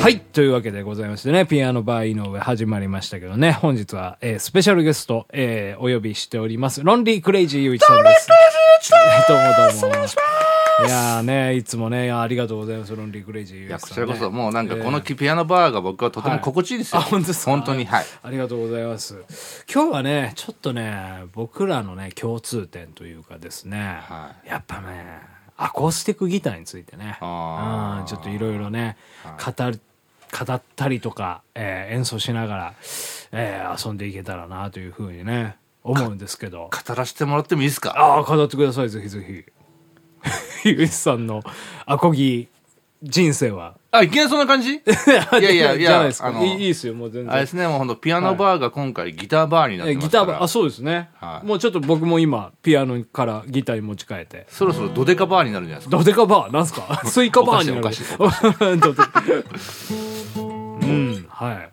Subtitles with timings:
[0.00, 0.18] はい。
[0.18, 6.82] というわけでございましてね、ピアノバー井上始まりましたけどね、本日は、えースペシャルゲスト、えーお呼びしております。
[6.82, 8.26] ロンリークレイジーゆういちさんです。
[9.28, 10.06] どうもどうも。
[10.86, 14.06] いやーね、いつもね、ありがとうございます、ロンリークレイジーゆういいや、ちさん、ね。
[14.06, 17.00] こちらこそ、もうなんかこのえーピアノバーが僕はとても心地いいですよ。
[17.00, 17.50] あ、本当ですか？
[17.50, 18.04] 本当に、はい。
[18.22, 19.66] ありがとうございます。
[19.70, 25.20] 今日はね、ちょっとね、僕らのね、共通点というかですね、はやっぱね、
[25.58, 29.78] アコースティックギターについてね、ちょっといろいろね、語る、
[30.38, 32.74] 語ったりとか、えー演奏しながら、
[33.32, 36.70] えー遊んでいけたらなというふうにね、思うんですけど。
[36.86, 37.90] 語らせてもらってもいいですか？
[37.96, 39.44] ああ、語ってください、ぜひぜ
[40.62, 40.68] ひ。
[40.68, 41.42] ゆいさんの
[41.86, 42.48] アコギ
[43.02, 43.76] 人生は。
[43.92, 44.74] あ、いきなりそんな感じ？
[44.78, 44.80] い
[45.42, 46.28] やいやいじゃないやですか。
[46.28, 47.32] あのいいいいですよ、もう全然。
[47.32, 50.06] あれですね、もう本当ピアノバーが今回ギターバーになってえます。
[50.06, 51.08] ギターバー、あ、そうですね。
[51.20, 54.46] はいもうちょっと僕も今、ピアノからギターに持ち替えて。
[54.48, 55.96] そろそろドデカバーになるんじゃないですか。
[55.98, 56.52] ドデカバー？
[56.52, 57.00] なんすか？
[57.06, 57.80] スイカバーになる。
[57.80, 57.92] おか？
[57.92, 59.02] しいおドデ
[60.36, 61.70] うん、はい。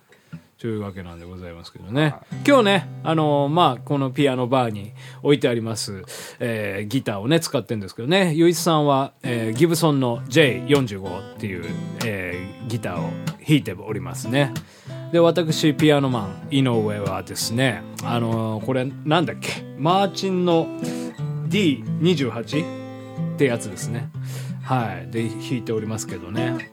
[0.59, 2.15] というわけなんでございますけどね。
[2.47, 6.03] 今日ね、あのーまあ、このピアノバーに置いてあります、
[6.39, 11.65] えーギターをね、使ってるんですけどね、ゆういさんは、えーギブソンの J45 っていう、
[12.05, 13.11] えーギターを
[13.47, 14.51] 弾いておりますね。
[15.11, 20.67] で、私、ピアノマン、井上はですね、あのーこれ、なんだっけ、マーチンの
[21.49, 23.35] D28?
[23.35, 24.09] ってやつですね。
[24.63, 25.11] はい。
[25.11, 26.71] で、弾いておりますけどね。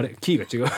[0.00, 0.70] あれキーが違う。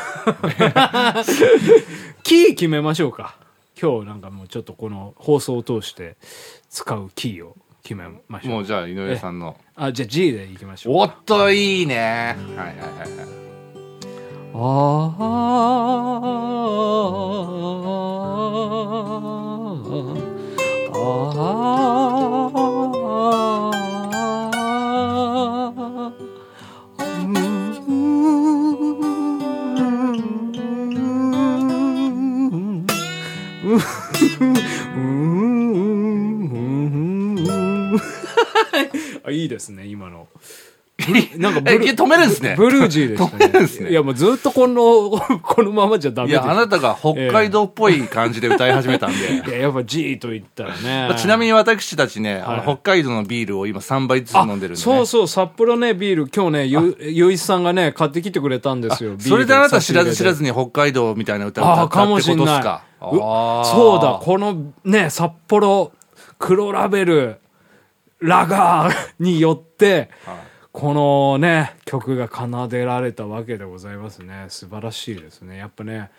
[2.25, 3.37] キー決めましょうか。
[3.81, 6.17] 今日なんかもうちょっとこの放送を通して
[6.69, 8.53] 使うキーを決めましょう。
[8.55, 9.57] もうじゃあ井上さんの。
[9.77, 10.97] あ、じゃあ G でいきましょう。
[10.97, 12.37] おっと、いいね。
[12.57, 13.43] はいはいはいはい。
[14.55, 16.19] ああ
[21.39, 22.12] あ
[39.31, 40.27] いいですね今の
[41.37, 42.55] なんかブえ、ル止めるんですね。
[42.57, 43.87] ブルージーでした止めるんですね。
[43.87, 45.11] ねいやもうずっとこの
[45.43, 49.51] このままじゃダメでいや、あなたが北海道っぽい感じで歌い始めたんで。
[49.51, 54.77] いややっぱ G と言ったらねちなみに私たちね、あのはい北海道のビールを今3杯ずつ飲んでるんで、ね。
[54.77, 62.83] そうそう札幌ねビール今日ねゆゆいさんがね買ってきてくれたんですよそれであなた知らず知らずずに北海道みたいな歌歌ったってことですか。
[63.01, 65.93] そうだこのね札幌
[66.39, 67.41] 黒ラベル
[68.21, 70.11] ラガーによって
[70.73, 74.47] このね曲が奏でられたわけでございますね。
[74.49, 75.59] 素晴らしいですね。
[75.59, 76.11] やっぱね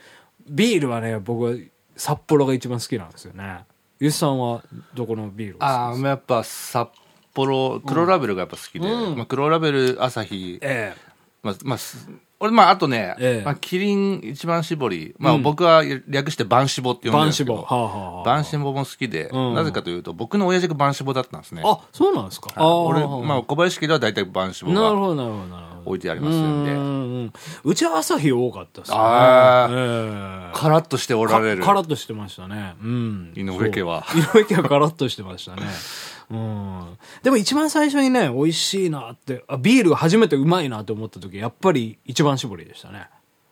[0.48, 1.54] ビールはね僕は
[1.96, 3.66] 札幌が一番好きなんですよね。
[4.00, 6.90] ゆうさんはどこのビールああ、やっぱ札
[7.34, 9.16] 幌、黒ラベルがやっぱ好きで、うん。
[9.16, 10.94] まあ、黒ラベル、朝日、え。
[11.42, 12.10] まあ、まあ、す
[12.44, 13.46] 俺、まあ、あとね、ええ。
[13.46, 15.44] まあ、キリン一番搾り、まあ、うん。
[15.44, 19.54] 僕は略して晩搾ってえ呼んでるんですけど、晩搾はあ、はあはあ、晩搾も好きで、うん。
[19.54, 21.62] なぜかというと、僕の親父が晩搾だったんですね。
[21.66, 25.74] あそうなんですか、あ俺、あまあ、小林家では大体晩搾がなるほどなるほどなるほど。
[25.86, 27.34] 置いてありますんで、うんうん
[27.64, 28.98] うちは朝日多かったですね。
[29.00, 30.52] あええ。
[30.54, 31.62] カラッとしておられる。
[31.62, 32.76] かカラッとしてましたね。
[32.82, 33.34] うん。
[33.36, 34.06] 井上家は。
[34.08, 34.42] そう。
[34.42, 35.64] 井上家はカラッとしてましたね。
[36.30, 36.98] うん。
[37.22, 43.08] でも一番最初にね、美味しいなって、あビールが初めてうまいなって思った時、やっぱり一番搾りでしたね。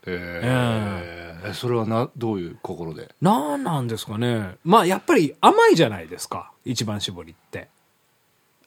[0.06, 3.10] えーそれはな、どういう心で？
[3.20, 4.58] なんなんですかね。
[4.64, 6.52] まあやっぱり甘いじゃないですか。
[6.66, 7.68] 一番搾りって。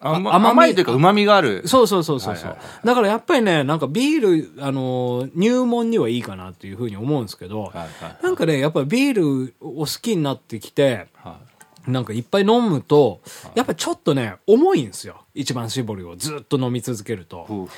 [0.01, 1.63] 甘甘いというか旨味がある。
[1.69, 7.89] そうそうそうそうそう、はいはいはだからやっぱりね、なんかビール、あのー、入門にはいいかなっていうふうに思うんですけど、はいはい
[8.25, 11.39] なんかね、やっぱりビールを好きになってきて、は
[11.87, 13.21] なんかいっぱい飲むと、
[13.55, 15.25] やっぱちょっとね、重いんですよ。
[15.35, 17.69] 一番搾りをずっと飲み続けると。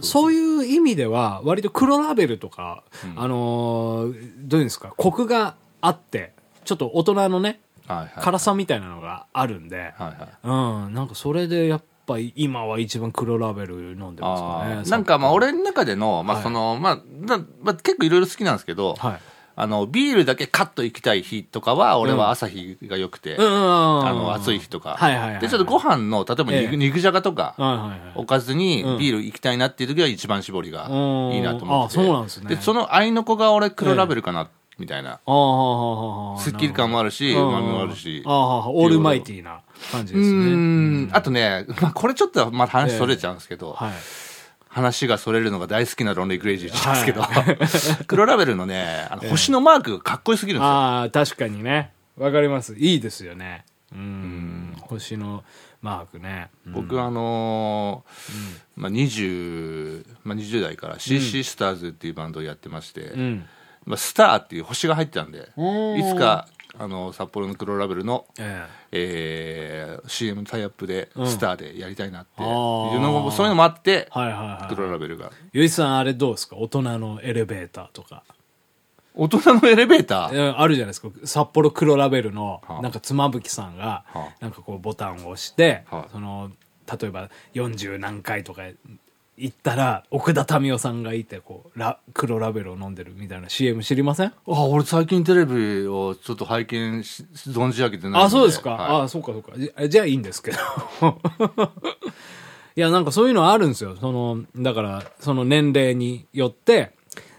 [0.00, 2.84] そういう意味では、割と黒ラベルとか、
[3.16, 6.32] あのーどういうんですか、コクがあって、
[6.64, 10.86] ちょっと大人のね、はいはい辛さみたいなのがあるんで、はいはい。
[10.86, 14.90] うん、なんかそれでやっぱり今は一番黒ラベル飲んでますかね。
[14.90, 16.96] なんかまあ俺の中での、まはいあその、まあ、
[17.26, 19.20] なまあ結構いろいろ好きなんですけど、はい。
[19.54, 26.76] あのビールだけカッと行きたい日とかは俺は朝日が良くて、あの暑い日とか、はいはいはいでちょっとご飯の例えば肉,、ええ。
[26.76, 27.98] 肉じゃがとか、はいはいはい。
[28.14, 32.56] おかずにうんビール行きたいなっていう時は一番搾りがいいなと思ってそうなんですね。
[32.60, 35.12] その合いの子が俺黒ラベルかな、みたいな。
[35.12, 38.22] ああはあはあすっきり感もあるしうまみもあるし。
[38.24, 39.60] オールマイティーな
[39.90, 41.10] 感じうですね。
[41.12, 43.92] あとね、まあ、これちょっとまあ話それちゃうんですけど、はい
[44.72, 47.22] 話がそれるのが大好きなロンリー・クレイジーなんですけど、
[48.08, 51.92] 黒ラベルのねあの星のマークがかっこよすぎるんですよ、ああ確かにね。
[52.16, 52.74] わかります。
[52.74, 53.64] いいですよね。
[53.92, 54.74] うん。
[54.80, 55.44] 星の
[55.82, 56.48] マークね。
[56.66, 56.72] うん。
[56.72, 63.44] 僕はあのーまあ、20, まあ20代から CC スターズっていうバンドをやってまして、うん。
[63.84, 66.46] まあ、スターっていう星が入ってたんでうんいつか
[66.78, 69.98] あの札幌の黒ラベルの、ええ。
[70.02, 71.26] ー CM タイアップでうん。
[71.26, 72.48] スターでやりたいなっていう。
[72.48, 72.98] あー。
[72.98, 74.74] のもそういうのもあってえはいはいはい。
[74.74, 75.30] 黒ラベルが。
[75.52, 76.56] ゆいさんあれどうですか？
[76.56, 78.24] 大人のエレベーターとか。
[79.14, 80.32] 大人のエレベーター？
[80.32, 81.08] うんあるじゃないですか。
[81.24, 82.82] 札幌黒ラベルのはあ。
[82.82, 84.34] なんか妻夫木さんがはあ。
[84.40, 86.08] なんかこうボタンを押してはあ。
[86.10, 86.50] その
[87.00, 88.62] 例えば40何回とか
[89.36, 94.28] 行ったら奥田民生さんがいてこうラ黒ラベルを飲んでるみたいな CM 知りません？
[94.28, 99.02] あ俺最近テレビをちょっと拝見し存じ上げてないあそうですか、はい。
[99.04, 99.52] あそうかそうか。
[99.56, 100.58] じゃじゃあいいんですけど。
[102.76, 103.96] いやなんかそういうのあるんですよ。
[103.96, 106.92] そのだからその年齢によって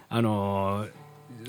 [0.09, 0.91] あのー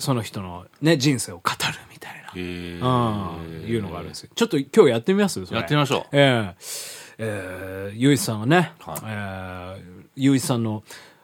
[0.01, 1.57] その人のね人生を語る
[1.93, 2.33] みたいな。
[2.35, 4.31] うん、いうのがあるんですよ。
[4.35, 5.39] ちょっと今日やってみます？
[5.53, 6.17] やってみましょう。
[6.17, 6.55] ええ。
[7.19, 8.99] えー、ゆいさんがね、はい。
[9.05, 10.83] えー、ゆいさんの、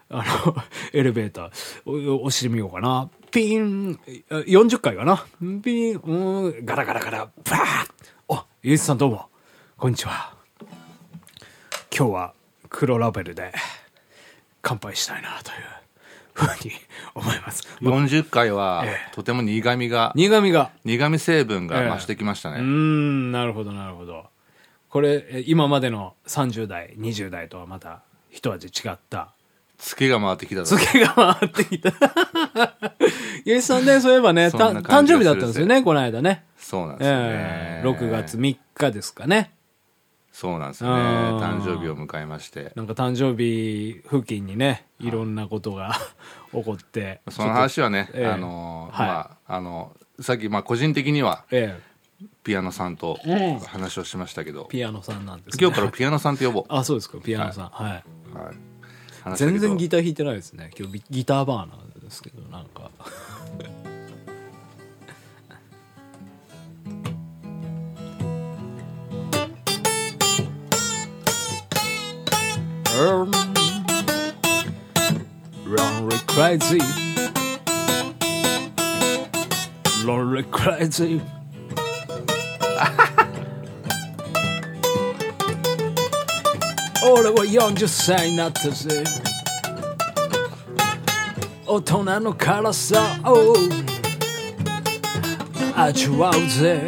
[0.08, 0.56] あの、
[0.92, 3.08] エレベーター、お押してみようかな。
[3.30, 5.24] ピン、え40回かな。
[5.62, 7.90] ピン、うん、ガラガラガラ、バーッ。
[8.28, 9.28] お、ゆいさんどうも、
[9.76, 10.34] こんにちは。
[11.96, 12.34] 今日は
[12.68, 13.52] 黒ラベルで
[14.62, 15.56] 乾杯したいなという
[16.32, 16.72] ふうに
[17.14, 17.62] 思います。
[17.82, 20.70] 40回はえとても苦みが苦味が。
[20.84, 23.32] 苦味成分が増してきましたね、うーん。
[23.32, 24.26] なるほどなるほど。
[24.88, 29.34] これえ今までの30代20代とはまた一味違った。
[29.78, 31.90] ツケが回ってきたぞ月が回ってきた。
[33.44, 36.44] ゆ いさんねそういえばね 誕んな感じが生日だったんですよねこの間ね。
[36.58, 39.54] そうなんですよね、ええ6月3日ですかね。
[40.32, 41.02] そうなんですよね。
[41.02, 42.72] あー誕生日を迎えまして。
[42.76, 45.10] なんか誕生日付近にねい。
[45.10, 45.96] ろんなことが
[46.52, 47.20] 起こって。
[47.30, 51.89] その話はね、ええあのはいまああのさっきまあ個人的にはええ
[52.42, 53.58] ピアノさんとうん。
[53.60, 57.68] 話をしましたけど、ピアノさんなんです、ね、今日からピアノさんって呼ぼう、 あそうですかピアノさん。
[57.68, 57.92] はい、
[59.26, 60.70] はい、全然ギター弾いてないですね。
[60.78, 62.90] 今日ビギターバーナーですけどなんか。
[73.00, 73.30] うん
[75.70, 76.80] Lonely crazy.
[80.04, 81.39] Lonely crazy
[87.02, 89.04] 俺は40歳になったぜ。
[91.66, 93.54] 大人の辛さを
[95.76, 96.86] 味わうぜ。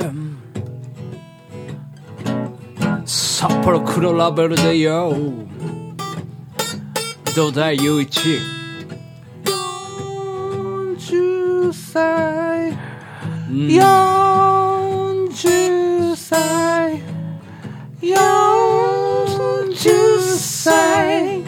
[3.05, 5.15] 札幌黒ラベルでよ。
[7.35, 8.21] どうだゆういち
[10.99, 12.77] 40歳
[13.49, 15.82] 40歳
[18.03, 21.45] 40歳。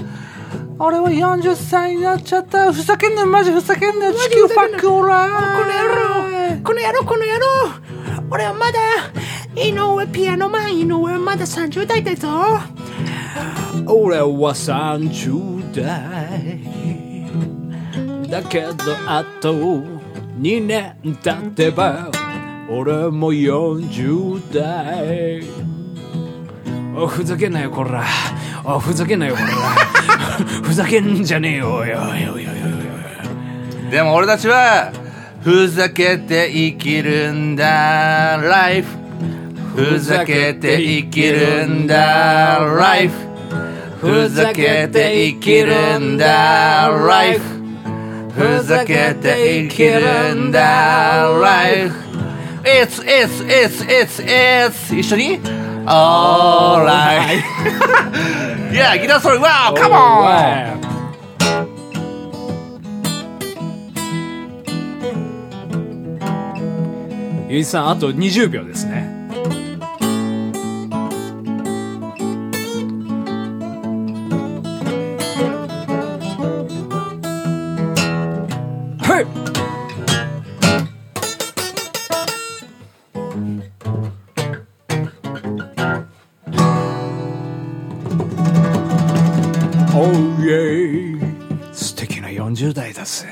[0.78, 2.72] 俺は40歳になっちゃった。
[2.72, 3.26] ふざけんな。
[3.26, 4.14] マジふざけんな。
[4.14, 5.06] 地球ファックオー。
[5.06, 5.30] ライ
[6.62, 7.46] この野郎この野郎。
[8.30, 8.78] 俺はまだ
[9.56, 12.28] 井上ピアノマン井上まだ30代だぞ。
[13.86, 16.60] 俺は30代。
[18.30, 18.76] だけど
[19.08, 22.12] あと2年経てば
[22.70, 25.63] 俺も40代。
[26.96, 28.04] おふざけんなよこら。
[28.64, 29.48] おふざけんなよこら。
[30.62, 33.90] ふざけんじゃねえよおいおいおいおいおい。
[33.90, 34.92] でも俺たちは
[35.42, 38.38] ふざけて生きるんだ。
[38.40, 38.88] ライフ
[39.76, 42.60] ふざけて生きるんだ。
[42.60, 43.14] ライフ
[44.00, 46.88] ふざけて生きるんだ。
[46.90, 47.54] ライフ
[48.34, 51.28] ふざけて生きるんだ。
[51.42, 52.04] ライフ
[52.64, 55.73] It's, it's, it's, it's, it's 一緒に？
[55.86, 57.42] Alright
[58.72, 60.84] いやギターソロ Wow, come on!
[67.48, 69.14] ゆいさんあと20秒ですね。
[79.00, 79.53] はい
[93.04, 93.28] 40代だぜ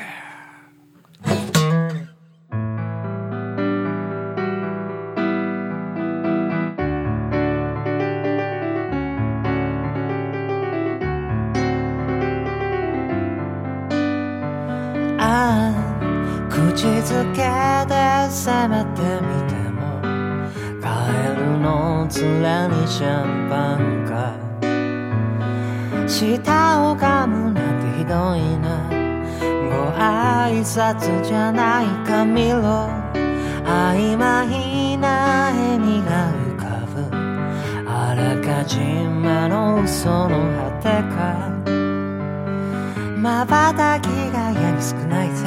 [15.18, 17.38] ああ口づけ
[17.88, 17.94] で
[18.30, 19.80] せめてみても。
[20.82, 24.12] カエルの連れにシャンパンか。
[26.06, 26.40] 舌
[26.82, 28.81] を噛むなんてひどいな。
[30.02, 32.90] 挨拶じゃないか見ろ
[33.64, 37.06] 曖昧な笑みが浮かぶ。
[37.88, 41.62] あらかじめの嘘の果てか。
[43.22, 45.46] 瞬きがやに少ないぜ。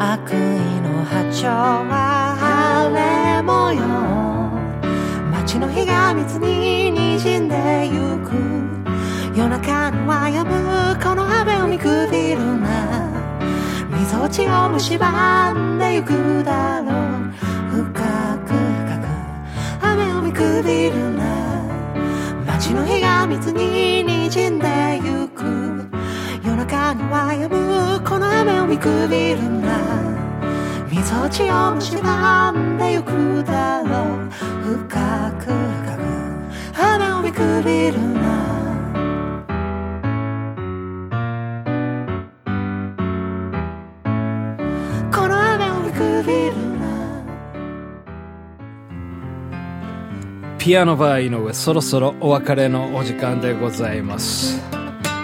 [0.00, 0.34] 悪意
[0.80, 3.86] の波長は晴れ模様。
[5.30, 7.54] 街の日が水に滲んで
[7.86, 8.34] ゆく。
[9.38, 10.50] 夜中のはやむ
[11.00, 13.05] この雨を見くびるな。
[14.06, 14.46] みぞおちを
[14.78, 16.44] 蝕んでゆく。
[16.44, 17.34] だろう
[17.74, 17.90] 深
[18.46, 19.04] く深く。
[19.82, 21.24] 雨を見くびるな。
[22.46, 25.42] 街の日が水に滲んでゆく。
[26.44, 29.76] 夜中にはやむこの雨を見くびるな。
[30.88, 34.30] みぞちを蝕んでゆくだろう
[34.62, 38.45] 深く深く雨を見くびるな。
[50.66, 54.60] ピアノバー井上そろそろお別れのお時間でございます、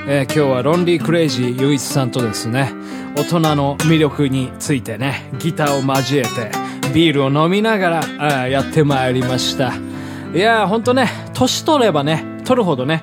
[0.06, 2.72] えー今日はロンリークレイジーゆういちさんとですね
[3.16, 6.28] 大人の魅力についてねギターを交えて
[6.94, 9.74] ビールを飲みながらあーやってまいりました。
[10.32, 13.02] いやーほんとね年取ればね取るほどね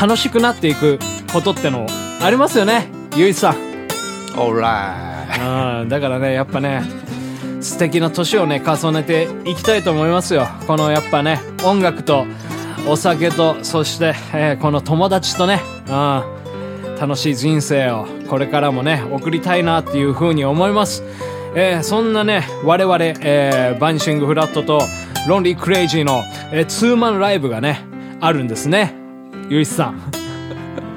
[0.00, 1.00] 楽しくなっていく
[1.32, 1.88] ことっての
[2.20, 3.56] ありますよねゆういちさん。
[4.38, 6.84] オーラうんだからねやっぱね
[7.62, 10.48] 素敵な年をね重ねていきたいと思いますよ。
[10.66, 12.26] このやっぱね音楽と
[12.88, 21.02] お酒とそして、えーこの友達とね、うん、楽しい人生をこれからもね送りたいなっていうふうに思います、
[21.54, 24.80] えーそんなね我々、えーバンシングフラットと
[25.28, 27.84] ロンリークレイジーの、えーツーマンライブがね
[28.20, 28.94] あるんですね。
[29.48, 30.00] ゆいさん。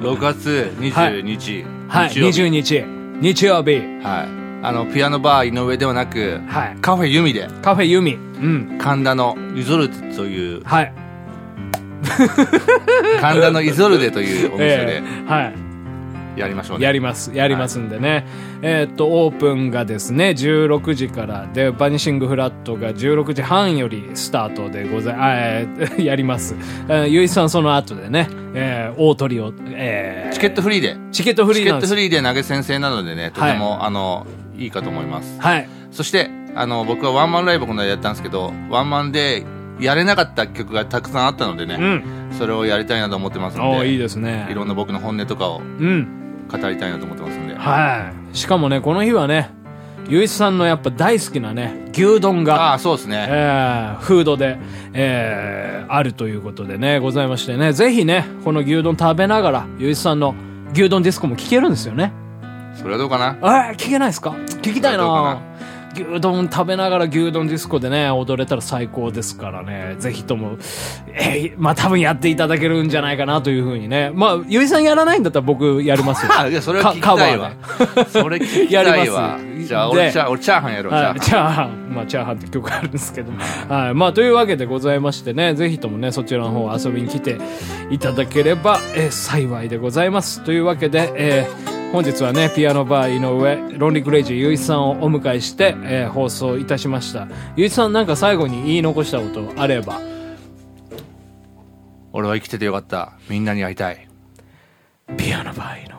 [0.00, 2.10] 6月20日、はい。
[2.12, 2.42] 日曜日。
[2.42, 2.84] 20日。
[3.20, 3.76] 日曜日。
[4.02, 6.76] はいあのピアノバー井上ではなく、はい。
[6.80, 7.48] カフェユミで。
[7.62, 8.14] カフェユミ。
[8.14, 8.78] うん。
[8.80, 10.62] 神田のイゾルデという。
[10.64, 10.92] はい。
[13.20, 14.96] 神田のイゾルデというお店で。
[14.98, 15.65] えーはい
[16.36, 18.26] やりましょうね、やりますやりますんでね、
[18.62, 26.54] えーっとオープンがですね16時からでバニシングフラットが16時半よりスタートでございあえー やります、
[26.88, 30.96] えーゆいさんその後でね、えー大トリを、えーチケットフリーで。
[31.12, 34.26] チケットフリチケットフリーで投げ先生なのでねとても、あの
[34.58, 35.40] いいかと思います。
[35.40, 35.68] はい。
[35.90, 39.44] そしてあの僕はワンマンライブこの間やったんですけどワンマンで
[39.80, 42.02] やれなかった曲がたくさんあったのでね、うん。
[42.32, 44.46] それをやりたいなと思ってますのでいいですね。
[44.50, 47.54] いろんな僕の本音とかをうん語りたいなと思ってますんで。
[47.54, 48.36] はい。
[48.36, 49.50] しかもねこの日はね
[50.08, 54.58] ゆいさんのやっぱ大好きなね牛丼がああそうですね、えーフードで、
[54.92, 60.34] えーあるということでね、ございましてね、ぜひね、この牛丼食べながら、ゆいさんの
[60.72, 62.12] 牛丼ディスコも聞けるんですよね。
[62.74, 63.36] それはどうかな？
[63.70, 64.30] えー、聞けないですか？
[64.30, 65.40] 聞きたいな？
[65.96, 70.58] 牛丼食べながら牛丼ディスコでね、踊れたら最高ですからね、ぜひとも、
[71.12, 74.10] えーまあ多分やっていただけるんじゃないかなというふうにね。
[74.14, 76.32] まあ、ゆいさんやらないんだったら僕やりますよ。
[76.38, 77.52] あいやそれは聞きたいわ
[78.08, 81.94] それ聞きたいわやりますじゃあ俺でチャ俺チャーハンやろう チャーハはい、ンチャーハン。
[81.96, 83.32] まあ、チャーハンって曲あるんですけど。
[83.68, 83.94] はい。
[83.94, 87.38] まあ、というわけでございましてね、ぜひともね、そちらの方遊びに来て
[87.90, 90.42] いただければ、えー幸いでございます。
[90.44, 97.26] というわけで、えー本日はね、ピアノバー井上、ロンリークレイジーゆいさんをお迎えして、えー放送いたしました。
[97.56, 100.00] ゆいさんなんか最後に言い残したことあれば、
[102.12, 104.08] 俺は生きててよかったみんなに会いたい
[105.16, 105.95] ピアノバー井上。